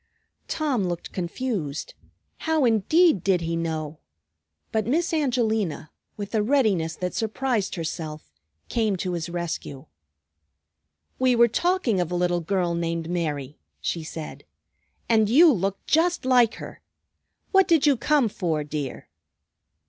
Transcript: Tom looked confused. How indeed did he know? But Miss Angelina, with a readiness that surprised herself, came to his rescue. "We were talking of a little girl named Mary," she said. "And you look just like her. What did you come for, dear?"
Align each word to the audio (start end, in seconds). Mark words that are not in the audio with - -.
Tom 0.47 0.85
looked 0.85 1.11
confused. 1.11 1.93
How 2.39 2.65
indeed 2.65 3.23
did 3.23 3.41
he 3.41 3.55
know? 3.55 3.99
But 4.71 4.87
Miss 4.87 5.13
Angelina, 5.13 5.91
with 6.17 6.33
a 6.33 6.41
readiness 6.41 6.95
that 6.95 7.13
surprised 7.13 7.75
herself, 7.75 8.31
came 8.67 8.95
to 8.95 9.13
his 9.13 9.29
rescue. 9.29 9.85
"We 11.19 11.35
were 11.35 11.47
talking 11.47 11.99
of 12.01 12.11
a 12.11 12.15
little 12.15 12.41
girl 12.41 12.73
named 12.73 13.11
Mary," 13.11 13.59
she 13.79 14.03
said. 14.03 14.43
"And 15.07 15.29
you 15.29 15.53
look 15.53 15.77
just 15.85 16.25
like 16.25 16.55
her. 16.55 16.81
What 17.51 17.67
did 17.67 17.85
you 17.85 17.95
come 17.95 18.27
for, 18.27 18.63
dear?" 18.63 19.07